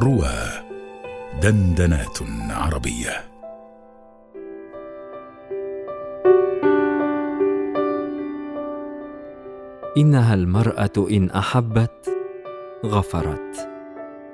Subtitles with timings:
[0.00, 0.34] روى
[1.42, 2.18] دندنات
[2.50, 3.24] عربية.
[9.96, 12.16] إنها المرأة إن أحبت
[12.86, 13.68] غفرت.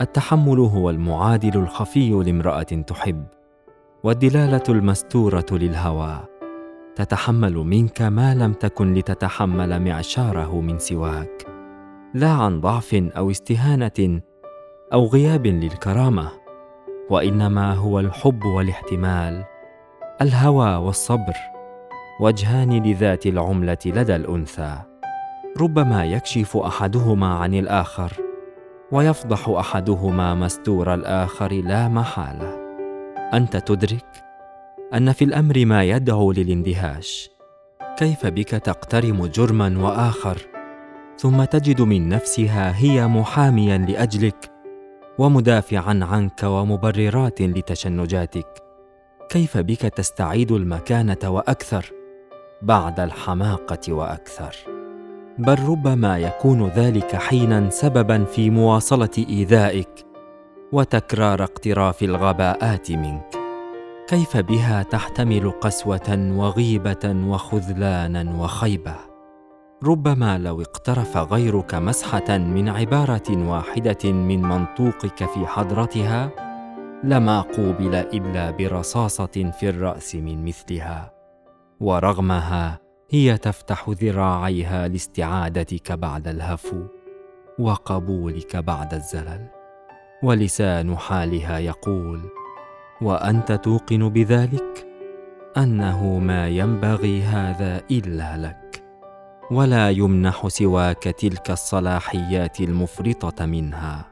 [0.00, 3.26] التحمل هو المعادل الخفي لامرأة تحب
[4.04, 6.18] والدلالة المستورة للهوى.
[6.96, 11.46] تتحمل منك ما لم تكن لتتحمل معشاره من سواك.
[12.14, 14.20] لا عن ضعف أو استهانة
[14.92, 16.30] أو غياب للكرامة
[17.10, 19.44] وإنما هو الحب والاحتمال
[20.22, 21.34] الهوى والصبر
[22.20, 24.78] وجهان لذات العملة لدى الأنثى.
[25.60, 28.12] ربما يكشف أحدهما عن الآخر
[28.92, 32.56] ويفضح أحدهما مستور الآخر لا محالة.
[33.34, 34.24] أنت تدرك
[34.94, 37.30] أن في الأمر ما يدعو للاندهاش
[37.96, 40.38] كيف بك تقترم جرما وآخر
[41.16, 44.55] ثم تجد من نفسها هي محاميا لأجلك.
[45.18, 48.62] ومدافعا عنك ومبررات لتشنجاتك.
[49.28, 51.92] كيف بك تستعيد المكانة وأكثر؟
[52.62, 54.56] بعد الحماقة وأكثر.
[55.38, 60.06] بل ربما يكون ذلك حينا سببا في مواصلة إيذائك
[60.72, 63.30] وتكرار اقتراف الغباءات منك.
[64.08, 69.15] كيف بها تحتمل قسوة وغيبة وخذلانا وخيبة؟
[69.84, 76.30] ربما لو اقترف غيرك مسحة من عبارة واحدة من منطوقك في حضرتها
[77.04, 81.12] لما قوبل إلا برصاصة في الرأس من مثلها
[81.80, 82.78] ورغمها
[83.10, 86.82] هي تفتح ذراعيها لاستعادتك بعد الهفو
[87.58, 89.46] وقبولك بعد الزلل.
[90.22, 92.20] ولسان حالها يقول
[93.02, 94.86] وأنت توقن بذلك
[95.56, 98.65] أنه ما ينبغي هذا إلا لك.
[99.50, 104.06] ولا يمنح سواك تلك الصلاحيات المفرطة منها.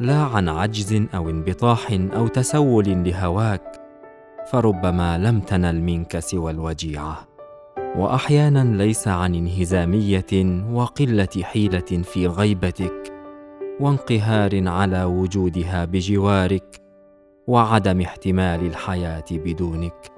[0.00, 3.82] لا عن عجز أو انبطاح أو تسول لهواك
[4.52, 7.28] فربما لم تنل منك سوى الوجيعة.
[7.96, 13.12] واحيانا ليس عن انهزامية وقلة حيلة في غيبتك
[13.80, 16.82] وانقهار على وجودها بجوارك
[17.46, 20.11] وعدم احتمال الحياة بدونك.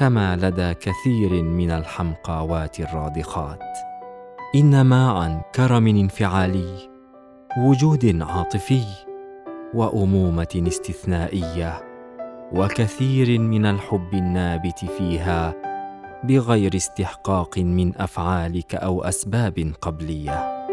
[0.00, 3.62] كما لدى كثير من الحمقاوات الراضخات
[4.54, 6.90] انما عن كرم انفعالي
[7.58, 8.84] وجود عاطفي
[9.74, 11.82] وأمومة استثنائية
[12.52, 15.54] وكثير من الحب النابت فيها
[16.24, 20.66] بغير استحقاق من أفعالك أو أسباب قبلية.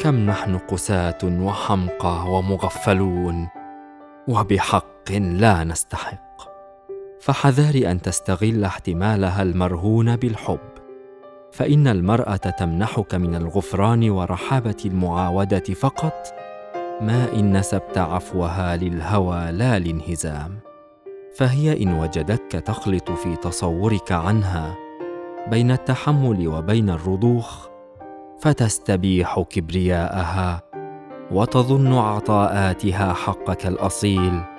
[0.00, 3.48] كم نحن قساة وحمقى ومغفلون
[4.28, 6.25] وبحق لا نستحق.
[7.26, 10.58] فحذار أن تستغل احتمالها المرهون بالحب.
[11.52, 16.34] فإن المرأة تمنحك من الغفران ورحابة المعاودة فقط
[17.00, 20.58] ما إن نسبت عفوها للهوى لا الانهزام
[21.36, 24.76] فهي إن وجدتك تخلط في تصورك عنها
[25.50, 27.68] بين التحمل وبين الرضوخ
[28.40, 30.62] فتستبيح كبرياءها
[31.30, 34.55] وتظن عطاءاتها حقك الأصيل.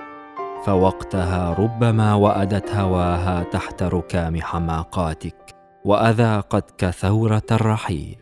[0.66, 8.18] فوقتها ربما وأدت هواها تحت ركام حماقاتك وأذاقتك ثورة الرحيل.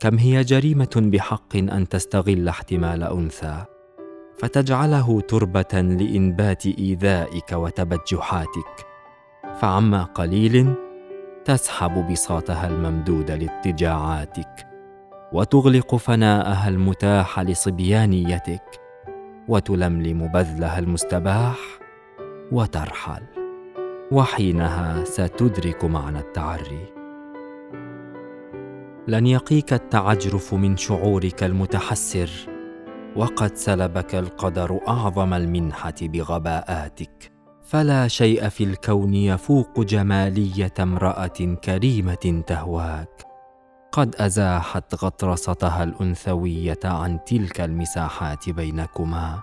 [0.00, 3.64] كم هي جريمة بحق أن تستغل احتمال أنثى
[4.38, 8.86] فتجعله تربة لإنبات إيذائك وتبجحاتك.
[9.60, 10.74] فعما قليل
[11.44, 14.66] تسحب بساطها الممدود لاضطجاعاتك
[15.32, 18.81] وتغلق فناءها المتاح لصبيانيتك.
[19.48, 21.58] وتلملم بذلها المستباح
[22.52, 23.22] وترحل
[24.12, 26.92] وحينها ستدرك معنى التعري.
[29.08, 32.30] لن يقيك التعجرف من شعورك المتحسر
[33.16, 37.32] وقد سلبك القدر أعظم المنحة بغباءاتك.
[37.62, 43.31] فلا شيء في الكون يفوق جمالية امرأة كريمة تهواك.
[43.92, 49.40] قد أزاحت غطرستها الأنثوية عن تلك المساحات بينكما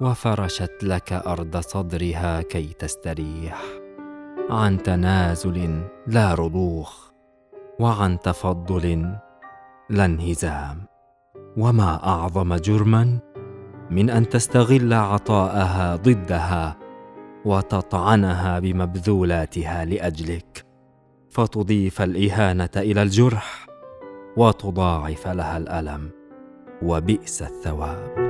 [0.00, 3.62] وفرشت لك أرض صدرها كي تستريح.
[4.50, 7.10] عن تنازل لا رضوخ
[7.78, 9.14] وعن تفضل
[9.90, 10.84] لا انهزام.
[11.56, 13.18] وما أعظم جرما
[13.90, 16.76] من أن تستغل عطاءها ضدها
[17.44, 20.64] وتطعنها بمبذولاتها لأجلك
[21.30, 23.69] فتضيف الإهانة إلى الجرح.
[24.40, 26.10] وتضاعف لها الألم
[26.82, 28.29] وبئس الثواب.